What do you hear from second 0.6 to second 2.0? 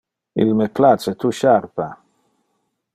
me place tu charpa.